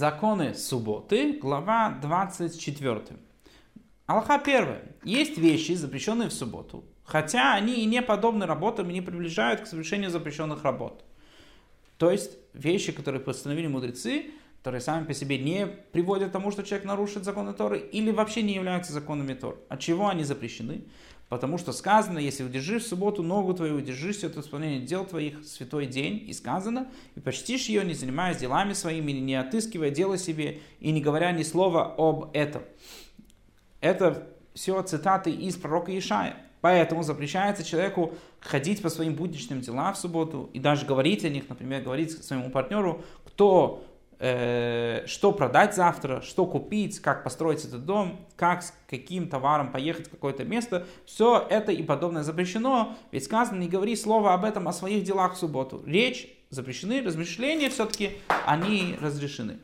законы 0.00 0.54
субботы, 0.54 1.34
глава 1.34 1.98
24. 2.00 3.02
Аллаха 4.06 4.36
1. 4.36 4.66
Есть 5.04 5.36
вещи, 5.36 5.72
запрещенные 5.72 6.30
в 6.30 6.32
субботу, 6.32 6.84
хотя 7.04 7.52
они 7.52 7.74
и 7.74 7.84
не 7.84 8.00
подобны 8.00 8.46
работам 8.46 8.88
и 8.88 8.94
не 8.94 9.02
приближают 9.02 9.60
к 9.60 9.66
совершению 9.66 10.08
запрещенных 10.08 10.64
работ. 10.64 11.04
То 11.98 12.10
есть 12.10 12.30
вещи, 12.54 12.92
которые 12.92 13.20
постановили 13.20 13.66
мудрецы, 13.66 14.30
которые 14.60 14.80
сами 14.80 15.04
по 15.04 15.12
себе 15.12 15.36
не 15.36 15.66
приводят 15.66 16.30
к 16.30 16.32
тому, 16.32 16.50
что 16.50 16.62
человек 16.62 16.86
нарушит 16.86 17.24
законы 17.24 17.52
Торы, 17.52 17.78
или 17.78 18.10
вообще 18.10 18.40
не 18.40 18.54
являются 18.54 18.94
законами 18.94 19.34
Торы. 19.34 19.58
От 19.68 19.80
чего 19.80 20.08
они 20.08 20.24
запрещены? 20.24 20.84
Потому 21.30 21.58
что 21.58 21.72
сказано, 21.72 22.18
если 22.18 22.42
удержишь 22.42 22.82
в 22.82 22.88
субботу 22.88 23.22
ногу 23.22 23.54
твою, 23.54 23.76
удержишь 23.76 24.24
от 24.24 24.36
исполнения 24.36 24.80
дел 24.80 25.06
твоих 25.06 25.44
святой 25.46 25.86
день, 25.86 26.24
и 26.26 26.32
сказано, 26.32 26.88
и 27.14 27.20
почтишь 27.20 27.66
ее, 27.66 27.84
не 27.84 27.94
занимаясь 27.94 28.38
делами 28.38 28.72
своими, 28.72 29.12
не 29.12 29.36
отыскивая 29.36 29.90
дело 29.90 30.18
себе, 30.18 30.58
и 30.80 30.90
не 30.90 31.00
говоря 31.00 31.30
ни 31.30 31.44
слова 31.44 31.94
об 31.96 32.30
этом. 32.32 32.62
Это 33.80 34.26
все 34.54 34.82
цитаты 34.82 35.30
из 35.30 35.54
пророка 35.54 35.96
Ишая. 35.96 36.36
Поэтому 36.62 37.04
запрещается 37.04 37.62
человеку 37.62 38.12
ходить 38.40 38.82
по 38.82 38.88
своим 38.88 39.14
будничным 39.14 39.60
делам 39.60 39.94
в 39.94 39.98
субботу 39.98 40.50
и 40.52 40.58
даже 40.58 40.84
говорить 40.84 41.24
о 41.24 41.28
них, 41.28 41.48
например, 41.48 41.82
говорить 41.82 42.10
своему 42.24 42.50
партнеру, 42.50 43.04
кто 43.24 43.84
э, 44.20 45.04
что 45.06 45.32
продать 45.32 45.74
завтра, 45.74 46.20
что 46.20 46.46
купить, 46.46 47.00
как 47.00 47.24
построить 47.24 47.64
этот 47.64 47.84
дом, 47.84 48.26
как 48.36 48.62
с 48.62 48.72
каким 48.88 49.28
товаром 49.28 49.72
поехать 49.72 50.06
в 50.06 50.10
какое-то 50.10 50.44
место. 50.44 50.86
Все 51.06 51.44
это 51.50 51.72
и 51.72 51.82
подобное 51.82 52.22
запрещено, 52.22 52.96
ведь 53.10 53.24
сказано, 53.24 53.58
не 53.58 53.68
говори 53.68 53.96
слово 53.96 54.34
об 54.34 54.44
этом, 54.44 54.68
о 54.68 54.72
своих 54.72 55.02
делах 55.02 55.34
в 55.34 55.38
субботу. 55.38 55.82
Речь 55.86 56.28
запрещены, 56.50 57.02
размышления 57.02 57.70
все-таки, 57.70 58.18
они 58.46 58.96
разрешены. 59.00 59.58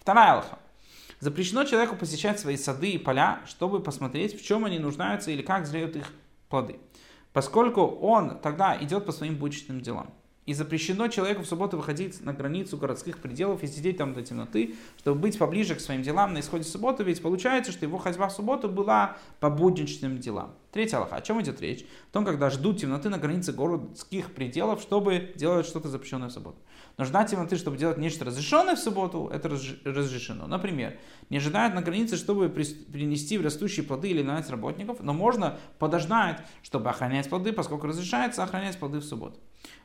Вторая 0.00 0.32
алха. 0.32 0.58
Запрещено 1.20 1.62
человеку 1.62 1.94
посещать 1.94 2.40
свои 2.40 2.56
сады 2.56 2.90
и 2.90 2.98
поля, 2.98 3.42
чтобы 3.46 3.80
посмотреть, 3.80 4.40
в 4.40 4.44
чем 4.44 4.64
они 4.64 4.80
нуждаются 4.80 5.30
или 5.30 5.42
как 5.42 5.66
зреют 5.66 5.94
их 5.94 6.12
плоды, 6.48 6.80
поскольку 7.32 7.82
он 7.82 8.40
тогда 8.40 8.76
идет 8.82 9.06
по 9.06 9.12
своим 9.12 9.36
будничным 9.36 9.80
делам. 9.80 10.12
И 10.44 10.54
запрещено 10.54 11.08
человеку 11.08 11.42
в 11.42 11.46
субботу 11.46 11.76
выходить 11.76 12.20
на 12.24 12.32
границу 12.32 12.76
городских 12.76 13.18
пределов 13.18 13.62
и 13.62 13.68
сидеть 13.68 13.98
там 13.98 14.12
до 14.12 14.22
темноты, 14.22 14.74
чтобы 14.98 15.20
быть 15.20 15.38
поближе 15.38 15.76
к 15.76 15.80
своим 15.80 16.02
делам 16.02 16.34
на 16.34 16.40
исходе 16.40 16.64
субботы, 16.64 17.04
ведь 17.04 17.22
получается, 17.22 17.70
что 17.70 17.84
его 17.84 17.98
ходьба 17.98 18.28
в 18.28 18.32
субботу 18.32 18.68
была 18.68 19.16
по 19.38 19.50
будничным 19.50 20.18
делам. 20.18 20.52
Третья 20.72 20.96
Аллаха. 20.96 21.16
О 21.16 21.20
чем 21.20 21.40
идет 21.42 21.60
речь? 21.60 21.82
О 21.82 22.12
том, 22.14 22.24
когда 22.24 22.48
ждут 22.48 22.80
темноты 22.80 23.10
на 23.10 23.18
границе 23.18 23.52
городских 23.52 24.32
пределов, 24.32 24.80
чтобы 24.80 25.32
делать 25.36 25.66
что-то 25.66 25.88
запрещенное 25.88 26.30
в 26.30 26.32
субботу. 26.32 26.56
Но 26.96 27.04
ждать 27.04 27.30
темноты, 27.30 27.56
чтобы 27.56 27.76
делать 27.76 27.98
нечто 27.98 28.24
разрешенное 28.24 28.74
в 28.74 28.78
субботу, 28.78 29.28
это 29.30 29.50
разрешено. 29.50 30.46
Например, 30.46 30.98
не 31.28 31.36
ожидают 31.36 31.74
на 31.74 31.82
границе, 31.82 32.16
чтобы 32.16 32.48
принести 32.48 33.38
растущие 33.38 33.84
плоды 33.84 34.08
или 34.08 34.22
нанять 34.22 34.48
работников, 34.48 35.00
но 35.00 35.12
можно 35.12 35.58
подождать, 35.78 36.42
чтобы 36.62 36.88
охранять 36.88 37.28
плоды, 37.28 37.52
поскольку 37.52 37.86
разрешается 37.86 38.42
охранять 38.42 38.78
плоды 38.78 39.00
в 39.00 39.04
субботу. 39.04 39.38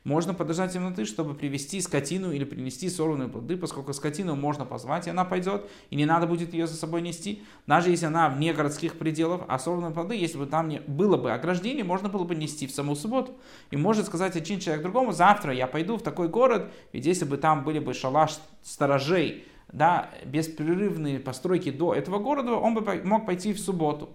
Можно 0.04 0.34
подождать 0.34 0.74
темноты, 0.74 1.06
чтобы 1.06 1.36
привести 1.36 1.82
скотину 1.82 2.32
или 2.32 2.46
принести 2.46 2.90
сорванные 2.90 3.28
плоды, 3.28 3.58
поскольку 3.58 3.94
скотину 3.94 4.36
можно 4.36 4.66
позвать, 4.66 5.06
и 5.06 5.10
она 5.10 5.24
пойдет, 5.24 5.70
и 5.90 5.96
не 5.96 6.06
надо 6.06 6.26
будет 6.28 6.54
ее 6.54 6.66
за 6.66 6.76
собой 6.76 7.02
нести, 7.02 7.44
даже 7.68 7.92
если 7.92 8.06
она 8.06 8.30
вне 8.30 8.54
городских 8.54 8.98
пределов, 8.98 9.42
а 9.48 9.60
сорванные 9.60 9.94
плоды, 9.94 10.16
если 10.16 10.38
бы 10.38 10.46
там 10.46 10.70
не 10.70 10.77
было 10.88 11.18
бы 11.18 11.32
ограждение, 11.32 11.84
можно 11.84 12.10
было 12.10 12.24
бы 12.24 12.36
нести 12.36 12.68
в 12.68 12.72
саму 12.72 12.96
субботу. 12.96 13.34
И 13.72 13.78
может 13.78 14.06
сказать 14.06 14.36
один 14.36 14.60
человек 14.60 14.84
другому, 14.84 15.12
завтра 15.12 15.54
я 15.54 15.68
пойду 15.68 15.98
в 15.98 16.02
такой 16.04 16.28
город, 16.28 16.72
ведь 16.94 17.06
если 17.06 17.26
бы 17.26 17.38
там 17.38 17.64
были 17.64 17.80
бы 17.80 17.94
шалаш 17.94 18.38
сторожей, 18.62 19.46
да, 19.72 20.10
беспрерывные 20.26 21.20
постройки 21.20 21.72
до 21.72 21.94
этого 21.94 22.20
города, 22.20 22.54
он 22.54 22.74
бы 22.74 23.02
мог 23.04 23.26
пойти 23.26 23.54
в 23.54 23.60
субботу. 23.60 24.10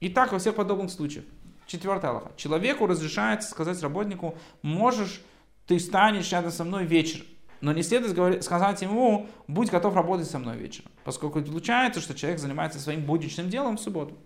И 0.00 0.08
так 0.08 0.32
во 0.32 0.38
всех 0.38 0.54
подобных 0.54 0.90
случаях. 0.90 1.24
Четвертая 1.66 2.10
Аллаха. 2.10 2.32
Человеку 2.36 2.86
разрешается 2.86 3.50
сказать 3.50 3.80
работнику, 3.82 4.34
можешь, 4.62 5.22
ты 5.66 5.78
станешь 5.78 6.30
рядом 6.32 6.50
со 6.50 6.64
мной 6.64 6.84
вечером. 6.84 7.26
Но 7.62 7.72
не 7.72 7.84
следует 7.84 8.42
сказать 8.42 8.82
ему, 8.82 9.28
будь 9.46 9.70
готов 9.70 9.94
работать 9.94 10.28
со 10.28 10.40
мной 10.40 10.56
вечером. 10.56 10.90
Поскольку 11.04 11.40
получается, 11.40 12.00
что 12.00 12.12
человек 12.12 12.40
занимается 12.40 12.80
своим 12.80 13.04
будничным 13.04 13.48
делом 13.48 13.76
в 13.76 13.80
субботу. 13.80 14.18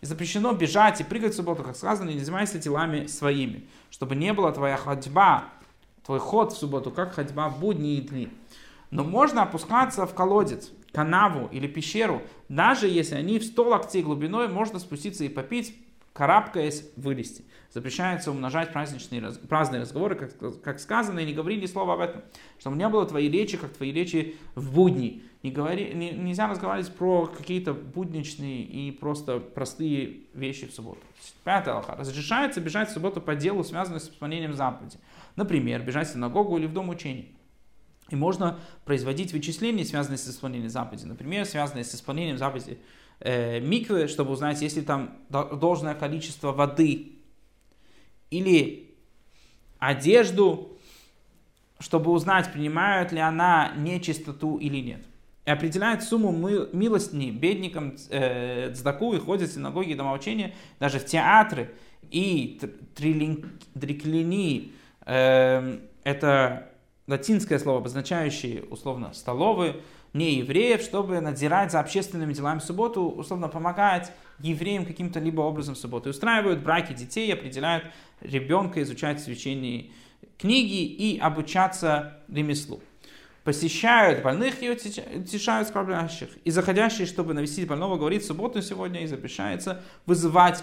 И 0.00 0.06
запрещено 0.06 0.52
бежать 0.52 1.00
и 1.00 1.04
прыгать 1.04 1.32
в 1.32 1.36
субботу, 1.36 1.62
как 1.62 1.76
сказано, 1.76 2.10
не 2.10 2.18
занимайся 2.18 2.58
делами 2.58 3.06
своими. 3.06 3.68
Чтобы 3.90 4.16
не 4.16 4.32
была 4.32 4.50
твоя 4.50 4.76
ходьба, 4.76 5.44
твой 6.04 6.18
ход 6.18 6.52
в 6.52 6.56
субботу, 6.56 6.90
как 6.90 7.14
ходьба 7.14 7.48
в 7.48 7.60
будние 7.60 8.00
дни. 8.00 8.28
Но 8.90 9.04
можно 9.04 9.42
опускаться 9.42 10.04
в 10.04 10.12
колодец, 10.12 10.72
канаву 10.92 11.48
или 11.52 11.68
пещеру, 11.68 12.22
даже 12.48 12.88
если 12.88 13.14
они 13.14 13.38
в 13.38 13.44
100 13.44 13.68
локтей 13.68 14.02
глубиной, 14.02 14.48
можно 14.48 14.80
спуститься 14.80 15.22
и 15.22 15.28
попить 15.28 15.76
карабкаясь, 16.12 16.84
вылезти. 16.96 17.44
Запрещается 17.72 18.32
умножать 18.32 18.72
праздничные, 18.72 19.30
праздные 19.48 19.82
разговоры, 19.82 20.16
как, 20.16 20.60
как 20.60 20.80
сказано, 20.80 21.20
и 21.20 21.24
не 21.24 21.32
говори 21.32 21.56
ни 21.56 21.66
слова 21.66 21.94
об 21.94 22.00
этом. 22.00 22.22
Чтобы 22.58 22.76
не 22.76 22.88
было 22.88 23.06
твоей 23.06 23.30
речи, 23.30 23.56
как 23.56 23.72
твои 23.72 23.92
речи 23.92 24.36
в 24.56 24.74
будни. 24.74 25.22
Не 25.42 25.52
говори, 25.52 25.94
не, 25.94 26.10
нельзя 26.10 26.48
разговаривать 26.48 26.92
про 26.94 27.26
какие-то 27.26 27.72
будничные 27.72 28.62
и 28.62 28.90
просто 28.90 29.38
простые 29.38 30.24
вещи 30.34 30.66
в 30.66 30.74
субботу. 30.74 31.00
Пятая 31.44 31.76
алха. 31.76 31.94
Разрешается 31.96 32.60
бежать 32.60 32.90
в 32.90 32.92
субботу 32.92 33.20
по 33.20 33.36
делу, 33.36 33.62
связанному 33.62 34.00
с 34.00 34.10
исполнением 34.10 34.54
заповеди. 34.54 34.98
Например, 35.36 35.80
бежать 35.82 36.08
в 36.08 36.12
синагогу 36.12 36.58
или 36.58 36.66
в 36.66 36.72
дом 36.72 36.88
учения. 36.88 37.26
И 38.10 38.16
можно 38.16 38.58
производить 38.84 39.32
вычисления, 39.32 39.84
связанные 39.84 40.18
с 40.18 40.28
исполнением 40.28 40.68
заповеди. 40.68 41.04
Например, 41.06 41.46
связанные 41.46 41.84
с 41.84 41.94
исполнением 41.94 42.36
заповеди 42.36 42.80
э, 43.20 43.60
миквы, 43.60 44.08
чтобы 44.08 44.32
узнать, 44.32 44.60
есть 44.62 44.76
ли 44.76 44.82
там 44.82 45.16
должное 45.28 45.94
количество 45.94 46.52
воды, 46.52 47.12
или 48.30 48.94
одежду, 49.78 50.78
чтобы 51.78 52.10
узнать, 52.12 52.52
принимают 52.52 53.12
ли 53.12 53.18
она 53.18 53.72
нечистоту 53.76 54.56
или 54.58 54.78
нет. 54.78 55.02
И 55.46 55.50
определяет 55.50 56.02
сумму 56.02 56.32
милостни 56.72 57.30
бедникам 57.30 57.96
э, 58.10 58.72
цдаку 58.74 59.14
и 59.14 59.18
ходят 59.18 59.48
в 59.50 59.54
синагоги 59.54 59.90
и 59.90 59.94
домоучения, 59.94 60.54
даже 60.78 60.98
в 60.98 61.06
театры 61.06 61.74
и 62.10 62.60
триклини, 62.94 64.72
э, 65.06 65.78
это 66.04 66.68
латинское 67.06 67.58
слово, 67.58 67.78
обозначающее 67.78 68.62
условно 68.64 69.12
столовые, 69.14 69.76
не 70.12 70.34
евреев, 70.36 70.82
чтобы 70.82 71.20
надзирать 71.20 71.70
за 71.72 71.80
общественными 71.80 72.32
делами 72.32 72.58
в 72.58 72.64
субботу, 72.64 73.02
условно 73.02 73.48
помогать 73.48 74.12
евреям 74.38 74.84
каким-то 74.84 75.20
либо 75.20 75.42
образом 75.42 75.74
в 75.74 75.78
субботу. 75.78 76.08
И 76.08 76.10
устраивают 76.10 76.62
браки 76.62 76.92
детей, 76.92 77.32
определяют 77.32 77.84
ребенка 78.20 78.82
изучать 78.82 79.20
священные 79.20 79.90
книги 80.38 80.84
и 80.84 81.18
обучаться 81.18 82.18
ремеслу. 82.28 82.80
Посещают 83.44 84.22
больных 84.22 84.62
и 84.62 84.70
утешают 84.70 85.68
скорбящих. 85.68 86.28
И 86.44 86.50
заходящие, 86.50 87.06
чтобы 87.06 87.32
навестить 87.32 87.66
больного, 87.66 87.96
говорит 87.96 88.22
в 88.22 88.26
субботу 88.26 88.60
сегодня 88.60 89.02
и 89.02 89.06
запрещается 89.06 89.82
вызывать 90.06 90.62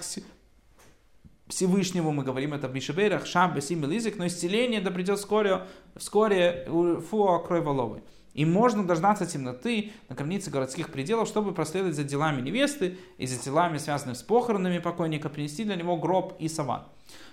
Всевышнему, 1.47 2.11
мы 2.11 2.23
говорим 2.23 2.53
это 2.53 2.67
в 2.67 2.73
Мишеберах, 2.73 3.25
Шаб, 3.25 3.55
Бесим 3.55 3.83
и 3.85 3.87
Лизик, 3.87 4.17
но 4.17 4.27
исцеление 4.27 4.81
да 4.81 4.91
придет 4.91 5.17
вскоре, 5.17 5.61
вскоре 5.95 6.67
фуа 7.09 7.39
крой 7.39 7.61
воловой. 7.61 8.03
И 8.37 8.45
можно 8.45 8.85
дождаться 8.85 9.25
темноты 9.25 9.91
на 10.09 10.15
границе 10.15 10.51
городских 10.51 10.91
пределов, 10.91 11.27
чтобы 11.27 11.55
проследовать 11.55 11.95
за 11.95 12.03
делами 12.03 12.39
невесты 12.39 12.99
и 13.17 13.25
за 13.25 13.43
делами, 13.43 13.79
связанными 13.79 14.15
с 14.15 14.21
похоронами 14.21 14.77
покойника, 14.77 15.27
принести 15.27 15.63
для 15.63 15.75
него 15.75 15.97
гроб 15.97 16.35
и 16.37 16.47
саван. 16.47 16.83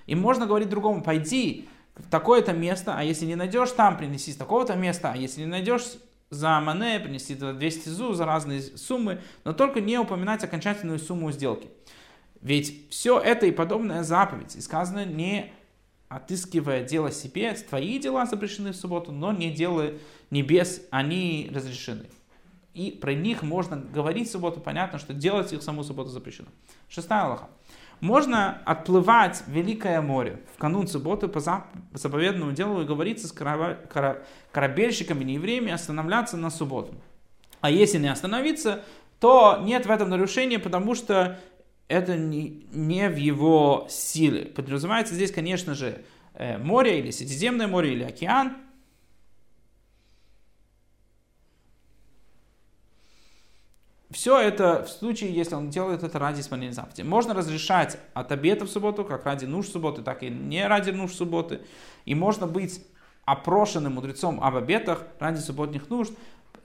И 0.06 0.14
можно 0.14 0.46
говорить 0.46 0.70
другому, 0.70 1.02
пойди 1.02 1.68
в 1.94 2.08
такое-то 2.08 2.54
место, 2.54 2.94
а 2.96 3.04
если 3.04 3.26
не 3.26 3.36
найдешь 3.36 3.70
там, 3.72 3.98
принеси 3.98 4.32
с 4.32 4.36
такого-то 4.36 4.76
места, 4.76 5.12
а 5.12 5.16
если 5.16 5.42
не 5.42 5.46
найдешь 5.46 5.82
за 6.30 6.58
мане, 6.60 6.98
принести 7.00 7.34
200 7.34 7.88
зу 7.90 8.14
за 8.14 8.24
разные 8.24 8.62
суммы, 8.62 9.20
но 9.44 9.52
только 9.52 9.82
не 9.82 9.98
упоминать 9.98 10.42
окончательную 10.42 10.98
сумму 10.98 11.30
сделки. 11.32 11.68
Ведь 12.40 12.88
все 12.88 13.20
это 13.20 13.44
и 13.44 13.50
подобная 13.50 14.04
заповедь, 14.04 14.56
и 14.56 14.62
сказано 14.62 15.04
не 15.04 15.52
отыскивая 16.14 16.84
дело 16.84 17.10
себе, 17.10 17.52
твои 17.54 17.98
дела 17.98 18.26
запрещены 18.26 18.72
в 18.72 18.76
субботу, 18.76 19.10
но 19.10 19.32
не 19.32 19.50
делая 19.50 19.94
небес, 20.30 20.82
они 20.90 21.50
разрешены. 21.52 22.06
И 22.72 22.90
про 22.90 23.14
них 23.14 23.42
можно 23.42 23.76
говорить 23.76 24.28
в 24.28 24.32
субботу, 24.32 24.60
понятно, 24.60 24.98
что 24.98 25.12
делать 25.12 25.52
их 25.52 25.62
саму 25.62 25.82
субботу 25.82 26.10
запрещено. 26.10 26.48
Шестая 26.88 27.22
Аллаха. 27.22 27.48
Можно 28.00 28.60
отплывать 28.64 29.42
в 29.46 29.50
Великое 29.50 30.00
море 30.00 30.40
в 30.54 30.58
канун 30.58 30.86
субботы 30.86 31.28
по 31.28 31.40
заповедному 31.40 32.52
делу 32.52 32.82
и 32.82 32.84
говориться 32.84 33.28
с 33.28 33.32
корабельщиками, 33.32 35.24
неевреями, 35.24 35.72
останавливаться 35.72 36.36
на 36.36 36.50
субботу. 36.50 36.94
А 37.60 37.70
если 37.70 37.98
не 37.98 38.08
остановиться, 38.08 38.84
то 39.20 39.60
нет 39.62 39.86
в 39.86 39.90
этом 39.90 40.10
нарушения, 40.10 40.58
потому 40.58 40.94
что 40.94 41.38
это 41.88 42.16
не, 42.16 42.66
не 42.72 43.08
в 43.08 43.16
его 43.16 43.86
силе. 43.90 44.46
Подразумевается 44.46 45.14
здесь, 45.14 45.32
конечно 45.32 45.74
же, 45.74 46.04
э, 46.34 46.58
море 46.58 46.98
или 47.00 47.10
Средиземное 47.10 47.66
море 47.66 47.92
или 47.92 48.04
океан. 48.04 48.56
Все 54.10 54.38
это 54.38 54.84
в 54.84 54.88
случае, 54.88 55.34
если 55.34 55.56
он 55.56 55.70
делает 55.70 56.04
это 56.04 56.20
ради 56.20 56.40
исполнения 56.40 56.72
заповеди. 56.72 57.02
Можно 57.02 57.34
разрешать 57.34 57.98
от 58.14 58.30
обеда 58.30 58.64
в 58.64 58.70
субботу, 58.70 59.04
как 59.04 59.26
ради 59.26 59.44
нужд 59.44 59.72
субботы, 59.72 60.02
так 60.02 60.22
и 60.22 60.30
не 60.30 60.66
ради 60.68 60.90
нужд 60.90 61.16
субботы. 61.16 61.62
И 62.04 62.14
можно 62.14 62.46
быть 62.46 62.80
опрошенным 63.24 63.94
мудрецом 63.94 64.42
об 64.42 64.54
обетах 64.54 65.02
ради 65.18 65.40
субботних 65.40 65.90
нужд 65.90 66.12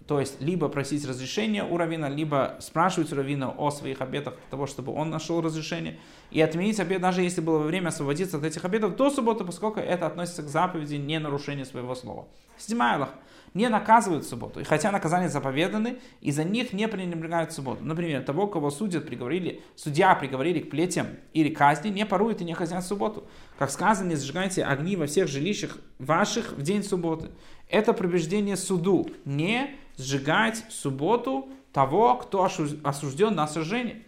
то 0.10 0.20
есть 0.20 0.42
либо 0.42 0.70
просить 0.70 1.08
разрешения 1.08 1.64
у 1.64 1.78
равина, 1.78 2.10
либо 2.10 2.56
спрашивать 2.62 3.14
у 3.14 3.16
равина 3.16 3.52
о 3.52 3.70
своих 3.70 4.02
обетах 4.02 4.34
для 4.34 4.50
того, 4.50 4.66
чтобы 4.66 4.92
он 4.92 5.12
нашел 5.12 5.40
разрешение. 5.40 6.00
И 6.32 6.42
отменить 6.42 6.80
обед, 6.80 7.00
даже 7.00 7.22
если 7.22 7.42
было 7.42 7.60
время 7.60 7.90
освободиться 7.90 8.38
от 8.38 8.44
этих 8.44 8.66
обетов 8.66 8.96
до 8.96 9.12
субботы, 9.12 9.46
поскольку 9.46 9.80
это 9.80 10.08
относится 10.08 10.42
к 10.42 10.48
заповеди 10.48 10.96
не 10.96 11.20
нарушения 11.20 11.64
своего 11.64 11.94
слова. 11.94 12.28
Седьмая 12.58 13.08
не 13.54 13.70
наказывают 13.70 14.26
в 14.26 14.30
субботу. 14.30 14.60
И 14.60 14.64
хотя 14.64 14.92
наказания 14.92 15.30
заповеданы, 15.30 16.00
и 16.22 16.32
за 16.32 16.44
них 16.44 16.74
не 16.74 16.88
пренебрегают 16.88 17.52
в 17.52 17.56
субботу. 17.56 17.84
Например, 17.84 18.24
того, 18.24 18.48
кого 18.48 18.70
судят, 18.70 19.06
приговорили, 19.06 19.62
судья 19.76 20.16
приговорили 20.16 20.60
к 20.60 20.70
плетям 20.70 21.08
или 21.34 21.50
казни, 21.50 21.90
не 21.90 22.06
поруют 22.06 22.42
и 22.42 22.46
не 22.46 22.54
казнят 22.54 22.84
в 22.84 22.88
субботу. 22.88 23.26
Как 23.58 23.70
сказано, 23.72 24.10
не 24.10 24.16
зажигайте 24.16 24.64
огни 24.64 24.96
во 24.96 25.08
всех 25.08 25.28
жилищах 25.28 25.78
ваших 25.98 26.54
в 26.54 26.62
день 26.62 26.84
субботы. 26.84 27.30
Это 27.70 27.94
предупреждение 27.94 28.58
суду. 28.58 29.08
Не 29.26 29.76
сжигать 29.96 30.68
в 30.68 30.74
субботу 30.74 31.50
того, 31.72 32.16
кто 32.16 32.44
осужден 32.44 33.36
на 33.36 33.48
сожжение. 33.48 34.02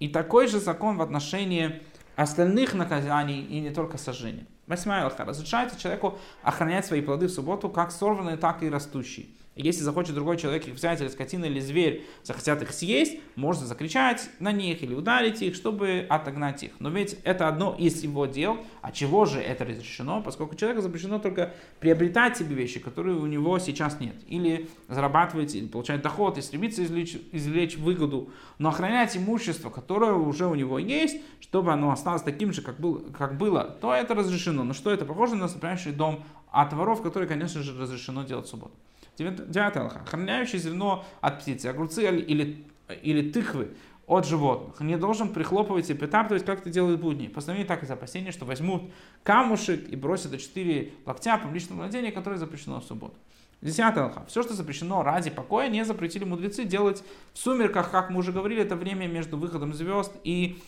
И 0.00 0.08
такой 0.08 0.48
же 0.48 0.58
закон 0.58 0.96
в 0.96 1.02
отношении 1.02 1.82
остальных 2.16 2.74
наказаний 2.74 3.42
и 3.42 3.60
не 3.60 3.70
только 3.70 3.98
сожжения. 3.98 4.46
Восьмая 4.66 5.04
алха. 5.04 5.24
Разрешается 5.24 5.78
человеку 5.78 6.18
охранять 6.42 6.86
свои 6.86 7.02
плоды 7.02 7.26
в 7.26 7.30
субботу, 7.30 7.68
как 7.68 7.92
сорванные, 7.92 8.36
так 8.36 8.62
и 8.62 8.70
растущие. 8.70 9.26
Если 9.56 9.82
захочет 9.82 10.14
другой 10.14 10.36
человек 10.36 10.68
их 10.68 10.74
взять, 10.74 11.00
или 11.00 11.08
скотина, 11.08 11.46
или 11.46 11.60
зверь 11.60 12.04
захотят 12.22 12.60
их 12.60 12.72
съесть, 12.72 13.18
можно 13.36 13.66
закричать 13.66 14.28
на 14.38 14.52
них 14.52 14.82
или 14.82 14.94
ударить 14.94 15.40
их, 15.40 15.54
чтобы 15.54 16.06
отогнать 16.10 16.62
их. 16.62 16.72
Но 16.78 16.90
ведь 16.90 17.16
это 17.24 17.48
одно 17.48 17.74
из 17.78 18.02
его 18.02 18.26
дел. 18.26 18.58
А 18.82 18.92
чего 18.92 19.24
же 19.24 19.40
это 19.40 19.64
разрешено? 19.64 20.20
Поскольку 20.20 20.54
человеку 20.56 20.82
запрещено 20.82 21.18
только 21.18 21.54
приобретать 21.80 22.36
себе 22.36 22.54
вещи, 22.54 22.80
которые 22.80 23.16
у 23.16 23.24
него 23.24 23.58
сейчас 23.58 23.98
нет. 23.98 24.16
Или 24.28 24.68
зарабатывать, 24.88 25.54
или 25.54 25.66
получать 25.66 26.02
доход, 26.02 26.36
и 26.36 26.42
стремиться 26.42 26.84
извлечь, 26.84 27.16
извлечь 27.32 27.78
выгоду. 27.78 28.30
Но 28.58 28.68
охранять 28.68 29.16
имущество, 29.16 29.70
которое 29.70 30.12
уже 30.12 30.46
у 30.46 30.54
него 30.54 30.78
есть, 30.78 31.18
чтобы 31.40 31.72
оно 31.72 31.90
осталось 31.92 32.22
таким 32.22 32.52
же, 32.52 32.60
как, 32.60 32.78
был, 32.78 33.06
как 33.16 33.38
было, 33.38 33.64
то 33.80 33.94
это 33.94 34.14
разрешено. 34.14 34.64
Но 34.64 34.74
что 34.74 34.90
это 34.90 35.06
похоже 35.06 35.36
на 35.36 35.48
сопрящий 35.48 35.92
дом 35.92 36.24
от 36.62 36.72
воров, 36.72 37.02
который, 37.02 37.28
конечно 37.28 37.62
же, 37.62 37.78
разрешено 37.78 38.24
делать 38.24 38.46
в 38.46 38.48
субботу. 38.48 38.74
Девятая 39.18 39.84
алха. 39.84 40.00
Охраняющий 40.00 40.58
зерно 40.58 41.04
от 41.20 41.40
птицы, 41.40 41.66
огурцы 41.66 42.04
или, 42.04 42.64
или 43.02 43.30
тыквы 43.30 43.74
от 44.06 44.26
животных. 44.26 44.80
Не 44.80 44.96
должен 44.96 45.32
прихлопывать 45.32 45.90
и 45.90 45.94
притаптывать, 45.94 46.44
как 46.44 46.60
это 46.60 46.70
делают 46.70 47.00
будни. 47.00 47.26
Постановили 47.26 47.66
так 47.66 47.82
из 47.82 47.90
опасения, 47.90 48.30
что 48.30 48.44
возьмут 48.44 48.90
камушек 49.22 49.88
и 49.88 49.96
бросят 49.96 50.30
до 50.30 50.38
четыре 50.38 50.92
локтя 51.04 51.38
публичного 51.38 51.80
владения, 51.80 52.12
которое 52.12 52.36
запрещено 52.36 52.80
в 52.80 52.84
субботу. 52.84 53.14
Десятая 53.62 54.04
алха. 54.04 54.24
Все, 54.28 54.42
что 54.42 54.54
запрещено 54.54 55.02
ради 55.02 55.30
покоя, 55.30 55.68
не 55.68 55.84
запретили 55.84 56.24
мудрецы 56.24 56.64
делать 56.64 57.02
в 57.32 57.38
сумерках, 57.38 57.90
как 57.90 58.10
мы 58.10 58.18
уже 58.18 58.32
говорили, 58.32 58.62
это 58.62 58.76
время 58.76 59.06
между 59.06 59.38
выходом 59.38 59.72
звезд 59.72 60.12
и 60.24 60.58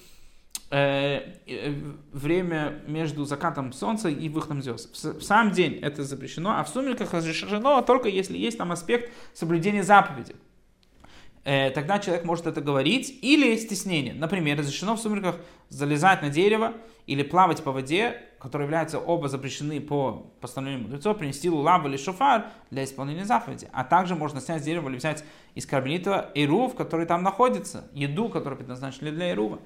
время 0.70 2.82
между 2.86 3.24
закатом 3.24 3.72
солнца 3.72 4.10
и 4.10 4.28
выходом 4.28 4.62
звезд. 4.62 5.02
В 5.02 5.22
сам 5.22 5.52
день 5.52 5.78
это 5.80 6.04
запрещено, 6.04 6.58
а 6.58 6.64
в 6.64 6.68
сумерках 6.68 7.14
разрешено 7.14 7.80
только 7.80 8.08
если 8.08 8.36
есть 8.36 8.58
там 8.58 8.70
аспект 8.70 9.10
соблюдения 9.32 9.82
заповеди. 9.82 10.34
Э, 11.48 11.70
тогда 11.70 11.98
человек 11.98 12.26
может 12.26 12.46
это 12.46 12.60
говорить 12.60 13.20
или 13.22 13.56
стеснение. 13.56 14.12
Например, 14.12 14.58
разрешено 14.58 14.96
в 14.96 15.00
сумерках 15.00 15.36
залезать 15.70 16.20
на 16.20 16.28
дерево 16.28 16.74
или 17.06 17.22
плавать 17.22 17.62
по 17.62 17.72
воде, 17.72 18.20
которые 18.38 18.66
являются 18.66 18.98
оба 18.98 19.28
запрещены 19.28 19.80
по 19.80 20.30
постановлению 20.42 20.86
мудрецов, 20.86 21.16
принести 21.16 21.48
лулав 21.48 21.86
или 21.86 21.96
шофар 21.96 22.48
для 22.70 22.84
исполнения 22.84 23.24
заповеди. 23.24 23.66
А 23.72 23.84
также 23.84 24.14
можно 24.14 24.42
снять 24.42 24.60
с 24.60 24.64
дерева 24.66 24.90
или 24.90 24.98
взять 24.98 25.24
из 25.54 25.64
карбонита 25.64 26.30
эрув, 26.34 26.74
который 26.74 27.06
там 27.06 27.22
находится, 27.22 27.88
еду, 27.94 28.28
которую 28.28 28.58
предназначили 28.58 29.10
для 29.10 29.32
эрува. 29.32 29.58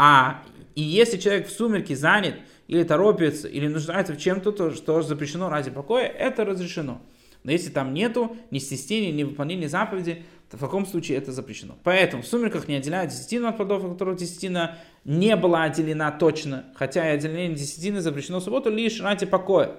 А 0.00 0.44
и 0.76 0.80
если 0.80 1.16
человек 1.16 1.48
в 1.48 1.50
сумерке 1.50 1.96
занят, 1.96 2.36
или 2.68 2.84
торопится, 2.84 3.48
или 3.48 3.66
нуждается 3.66 4.12
в 4.12 4.18
чем-то, 4.18 4.52
то 4.52 4.70
что 4.70 5.02
запрещено 5.02 5.48
ради 5.48 5.72
покоя, 5.72 6.06
это 6.06 6.44
разрешено. 6.44 7.02
Но 7.42 7.50
если 7.50 7.70
там 7.70 7.92
нету 7.92 8.36
ни 8.52 8.60
стеснения, 8.60 9.10
ни 9.10 9.24
выполнения 9.24 9.68
заповеди, 9.68 10.22
то 10.50 10.56
в 10.56 10.60
каком 10.60 10.86
случае 10.86 11.18
это 11.18 11.32
запрещено. 11.32 11.76
Поэтому 11.82 12.22
в 12.22 12.28
сумерках 12.28 12.68
не 12.68 12.76
отделяют 12.76 13.10
десятину 13.10 13.48
от 13.48 13.56
плодов, 13.56 13.82
от 13.82 13.92
которых 13.94 14.18
десятина 14.18 14.78
не 15.04 15.34
была 15.34 15.64
отделена 15.64 16.12
точно, 16.12 16.66
хотя 16.76 17.10
и 17.10 17.16
отделение 17.16 17.56
десятины 17.56 18.00
запрещено 18.00 18.38
в 18.38 18.44
субботу 18.44 18.70
лишь 18.70 19.00
ради 19.00 19.26
покоя. 19.26 19.76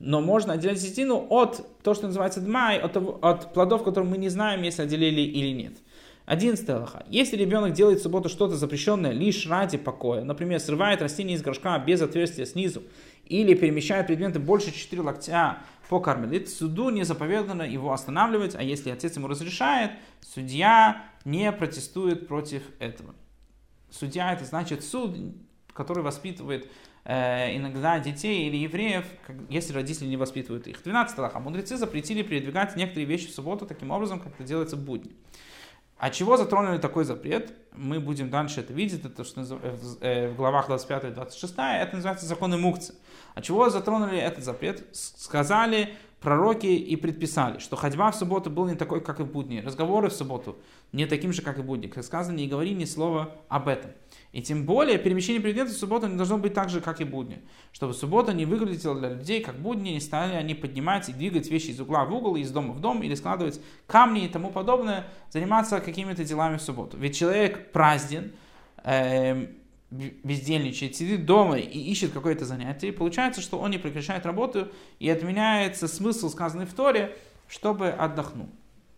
Но 0.00 0.20
можно 0.20 0.54
отделять 0.54 0.80
десятину 0.80 1.24
от 1.30 1.82
того, 1.84 1.94
что 1.94 2.08
называется 2.08 2.40
дмай, 2.40 2.80
от, 2.80 2.96
от 2.96 3.54
плодов, 3.54 3.84
которые 3.84 4.10
мы 4.10 4.18
не 4.18 4.28
знаем, 4.28 4.62
если 4.62 4.82
отделили 4.82 5.20
или 5.20 5.52
нет. 5.52 5.74
Одиннадцатая 6.26 6.80
лоха. 6.80 7.06
Если 7.08 7.36
ребенок 7.36 7.72
делает 7.72 8.00
в 8.00 8.02
субботу 8.02 8.28
что-то 8.28 8.56
запрещенное 8.56 9.12
лишь 9.12 9.46
ради 9.46 9.78
покоя, 9.78 10.24
например, 10.24 10.58
срывает 10.58 11.00
растение 11.00 11.36
из 11.36 11.42
горшка 11.42 11.78
без 11.78 12.02
отверстия 12.02 12.44
снизу, 12.46 12.82
или 13.26 13.54
перемещает 13.54 14.08
предметы 14.08 14.40
больше 14.40 14.72
4 14.72 15.02
локтя 15.02 15.58
по 15.88 16.00
кармелит, 16.00 16.48
суду 16.48 16.90
не 16.90 17.04
заповедано 17.04 17.62
его 17.62 17.92
останавливать, 17.92 18.56
а 18.56 18.62
если 18.62 18.90
отец 18.90 19.14
ему 19.16 19.28
разрешает, 19.28 19.92
судья 20.20 21.04
не 21.24 21.52
протестует 21.52 22.26
против 22.26 22.62
этого. 22.80 23.14
Судья 23.88 24.32
это 24.32 24.44
значит 24.44 24.82
суд, 24.82 25.16
который 25.72 26.02
воспитывает 26.02 26.68
э, 27.04 27.56
иногда 27.56 28.00
детей 28.00 28.48
или 28.48 28.56
евреев, 28.56 29.04
как, 29.24 29.36
если 29.48 29.72
родители 29.72 30.08
не 30.08 30.16
воспитывают 30.16 30.66
их. 30.66 30.82
12 30.82 31.18
лоха. 31.18 31.38
Мудрецы 31.38 31.76
запретили 31.76 32.22
передвигать 32.22 32.74
некоторые 32.74 33.06
вещи 33.06 33.28
в 33.28 33.32
субботу 33.32 33.64
таким 33.64 33.92
образом, 33.92 34.18
как 34.18 34.34
это 34.34 34.42
делается 34.42 34.74
в 34.74 34.84
будни. 34.84 35.12
А 35.98 36.10
чего 36.10 36.36
затронули 36.36 36.78
такой 36.78 37.04
запрет? 37.04 37.54
Мы 37.72 38.00
будем 38.00 38.28
дальше 38.28 38.60
это 38.60 38.72
видеть, 38.72 39.04
это 39.04 39.24
что 39.24 39.40
э, 40.00 40.28
в 40.28 40.36
главах 40.36 40.66
25 40.66 41.04
и 41.04 41.08
26, 41.08 41.54
это 41.56 41.90
называется 41.94 42.26
законы 42.26 42.58
мукцы. 42.58 42.94
А 43.34 43.40
чего 43.40 43.70
затронули 43.70 44.18
этот 44.18 44.44
запрет? 44.44 44.84
Сказали 44.92 45.94
пророки 46.20 46.66
и 46.66 46.96
предписали, 46.96 47.58
что 47.58 47.76
ходьба 47.76 48.10
в 48.10 48.16
субботу 48.16 48.50
был 48.50 48.66
не 48.66 48.74
такой, 48.74 49.00
как 49.00 49.20
и 49.20 49.22
в 49.22 49.30
будни. 49.30 49.60
Разговоры 49.60 50.08
в 50.08 50.12
субботу 50.12 50.56
не 50.92 51.06
таким 51.06 51.32
же, 51.32 51.42
как 51.42 51.58
и 51.58 51.60
в 51.60 51.64
будни. 51.64 51.86
Как 51.88 52.04
сказано, 52.04 52.36
не 52.36 52.48
говори 52.48 52.74
ни 52.74 52.84
слова 52.84 53.36
об 53.48 53.68
этом. 53.68 53.90
И 54.32 54.42
тем 54.42 54.64
более 54.64 54.98
перемещение 54.98 55.42
предметов 55.42 55.74
в 55.74 55.78
субботу 55.78 56.06
не 56.06 56.16
должно 56.16 56.38
быть 56.38 56.54
так 56.54 56.68
же, 56.70 56.80
как 56.80 57.00
и 57.00 57.04
будни. 57.04 57.42
Чтобы 57.72 57.92
суббота 57.92 58.32
не 58.32 58.46
выглядела 58.46 58.98
для 58.98 59.10
людей, 59.10 59.42
как 59.42 59.56
будни, 59.56 59.90
не 59.90 60.00
стали 60.00 60.34
они 60.34 60.54
поднимать 60.54 61.08
и 61.08 61.12
двигать 61.12 61.50
вещи 61.50 61.70
из 61.70 61.80
угла 61.80 62.04
в 62.04 62.14
угол, 62.14 62.36
из 62.36 62.50
дома 62.50 62.72
в 62.72 62.80
дом, 62.80 63.02
или 63.02 63.14
складывать 63.14 63.60
камни 63.86 64.24
и 64.24 64.28
тому 64.28 64.50
подобное, 64.50 65.06
заниматься 65.30 65.80
какими-то 65.80 66.24
делами 66.24 66.56
в 66.56 66.62
субботу. 66.62 66.96
Ведь 66.96 67.16
человек 67.16 67.72
празден, 67.72 68.32
э, 68.84 69.48
бездельничает, 69.90 70.96
сидит 70.96 71.26
дома 71.26 71.58
и 71.58 71.78
ищет 71.78 72.12
какое-то 72.12 72.44
занятие, 72.44 72.88
и 72.88 72.92
получается, 72.92 73.40
что 73.40 73.58
он 73.58 73.70
не 73.70 73.78
прекращает 73.78 74.26
работу, 74.26 74.68
и 74.98 75.08
отменяется 75.08 75.86
смысл, 75.88 76.28
сказанный 76.28 76.66
в 76.66 76.74
Торе, 76.74 77.16
чтобы 77.48 77.90
отдохнул. 77.90 78.48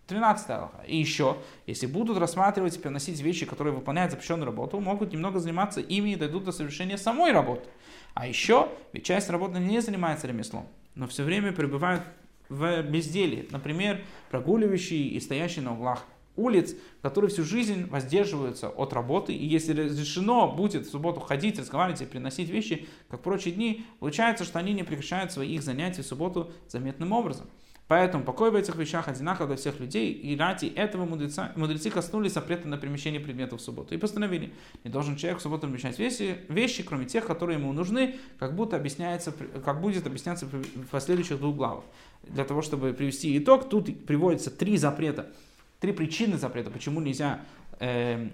13 0.07 0.50
Аллаха. 0.50 0.83
И 0.87 0.97
еще, 0.97 1.37
если 1.66 1.87
будут 1.87 2.16
рассматривать 2.16 2.75
и 2.76 2.78
приносить 2.80 3.21
вещи, 3.21 3.45
которые 3.45 3.75
выполняют 3.75 4.11
запрещенную 4.11 4.47
работу, 4.47 4.80
могут 4.80 5.12
немного 5.12 5.38
заниматься 5.38 5.80
ими 5.80 6.11
и 6.11 6.16
дойдут 6.16 6.45
до 6.45 6.52
совершения 6.52 6.97
самой 6.97 7.33
работы. 7.33 7.68
А 8.14 8.26
еще, 8.26 8.71
ведь 8.95 9.04
часть 9.04 9.28
работы 9.28 9.59
не 9.59 9.80
занимается 9.80 10.26
ремеслом, 10.26 10.66
но 10.95 11.07
все 11.07 11.25
время 11.25 11.52
пребывают 11.52 12.02
в 12.49 12.83
безделии. 12.83 13.47
Например, 13.50 14.00
прогуливающие 14.30 15.09
и 15.09 15.21
стоящие 15.21 15.62
на 15.62 15.75
углах 15.75 16.07
улиц, 16.38 16.75
которые 17.02 17.30
всю 17.30 17.45
жизнь 17.45 17.87
воздерживаются 17.87 18.68
от 18.68 18.92
работы. 18.92 19.35
И 19.35 19.45
если 19.45 19.73
разрешено 19.85 20.52
будет 20.52 20.87
в 20.87 20.90
субботу 20.90 21.21
ходить, 21.21 21.59
разговаривать 21.59 22.00
и 22.02 22.07
приносить 22.07 22.49
вещи, 22.49 22.87
как 23.11 23.23
прочие 23.23 23.54
дни, 23.54 23.85
получается, 24.00 24.45
что 24.45 24.59
они 24.59 24.73
не 24.73 24.85
прекращают 24.85 25.33
своих 25.33 25.62
занятий 25.62 26.02
в 26.02 26.07
субботу 26.07 26.50
заметным 26.68 27.12
образом. 27.12 27.47
Поэтому 27.88 28.23
покой 28.23 28.50
в 28.50 28.54
этих 28.54 28.76
вещах 28.76 29.09
одинаково 29.09 29.47
для 29.47 29.57
всех 29.57 29.80
людей, 29.80 30.12
и 30.12 30.37
ради 30.37 30.66
этого 30.66 31.07
мудреца, 31.07 31.52
мудрецы 31.57 31.88
коснулись 31.88 32.35
запрета 32.35 32.68
на 32.68 32.76
перемещение 32.76 33.18
предметов 33.18 33.61
в 33.61 33.64
субботу. 33.64 33.95
И 33.95 33.99
постановили, 33.99 34.52
не 34.85 34.90
должен 34.90 35.16
человек 35.16 35.40
в 35.40 35.42
субботу 35.42 35.66
перемещать 35.66 35.99
вещи, 35.99 36.37
вещи, 36.49 36.83
кроме 36.83 37.07
тех, 37.07 37.26
которые 37.26 37.59
ему 37.59 37.73
нужны, 37.73 38.16
как, 38.38 38.54
будто 38.54 38.76
объясняется, 38.76 39.33
как 39.64 39.80
будет 39.80 40.07
объясняться 40.07 40.45
в 40.45 40.87
последующих 40.90 41.38
двух 41.38 41.57
главах. 41.57 41.85
Для 42.25 42.45
того, 42.45 42.61
чтобы 42.61 42.92
привести 42.92 43.37
итог, 43.38 43.71
тут 43.71 44.04
приводится 44.04 44.50
три 44.50 44.76
запрета, 44.76 45.33
три 45.80 45.92
причины 45.92 46.37
запрета, 46.37 46.70
почему 46.70 47.00
нельзя 47.00 47.40
э, 47.80 48.28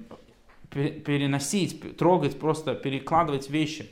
переносить, 0.70 1.96
трогать, 1.96 2.38
просто 2.38 2.74
перекладывать 2.74 3.50
вещи. 3.50 3.90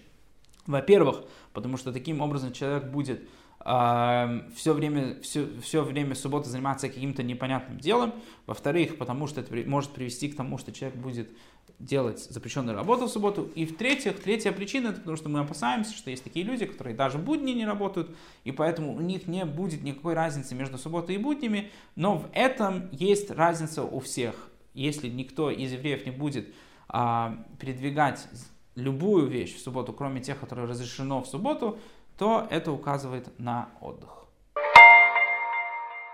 Во-первых, 0.66 1.24
потому 1.52 1.76
что 1.76 1.92
таким 1.92 2.20
образом 2.20 2.52
человек 2.52 2.84
будет 2.84 3.28
все 3.64 4.72
время, 4.72 5.20
все, 5.20 5.46
все 5.60 5.84
время 5.84 6.14
субботы 6.14 6.50
заниматься 6.50 6.88
каким-то 6.88 7.22
непонятным 7.22 7.78
делом. 7.78 8.12
Во-вторых, 8.46 8.98
потому 8.98 9.26
что 9.28 9.40
это 9.40 9.54
может 9.68 9.92
привести 9.92 10.28
к 10.28 10.36
тому, 10.36 10.58
что 10.58 10.72
человек 10.72 10.98
будет 10.98 11.30
делать 11.78 12.18
запрещенную 12.18 12.76
работу 12.76 13.06
в 13.06 13.10
субботу. 13.10 13.50
И 13.54 13.64
в-третьих, 13.64 14.20
третья 14.20 14.52
причина, 14.52 14.88
это 14.88 14.98
потому 14.98 15.16
что 15.16 15.28
мы 15.28 15.40
опасаемся, 15.40 15.94
что 15.94 16.10
есть 16.10 16.24
такие 16.24 16.44
люди, 16.44 16.66
которые 16.66 16.96
даже 16.96 17.18
будни 17.18 17.52
не 17.52 17.64
работают, 17.64 18.14
и 18.44 18.52
поэтому 18.52 18.94
у 18.94 19.00
них 19.00 19.26
не 19.26 19.44
будет 19.44 19.82
никакой 19.82 20.14
разницы 20.14 20.54
между 20.54 20.78
субботой 20.78 21.16
и 21.16 21.18
буднями, 21.18 21.70
но 21.96 22.18
в 22.18 22.28
этом 22.32 22.88
есть 22.92 23.30
разница 23.30 23.82
у 23.84 24.00
всех. 24.00 24.48
Если 24.74 25.08
никто 25.08 25.50
из 25.50 25.72
евреев 25.72 26.06
не 26.06 26.12
будет 26.12 26.52
а, 26.88 27.44
передвигать 27.60 28.26
любую 28.74 29.26
вещь 29.26 29.54
в 29.54 29.60
субботу, 29.60 29.92
кроме 29.92 30.20
тех, 30.20 30.40
которые 30.40 30.66
разрешено 30.66 31.22
в 31.22 31.26
субботу, 31.26 31.78
то 32.22 32.46
это 32.50 32.70
указывает 32.70 33.36
на 33.40 33.70
отдых. 33.80 34.21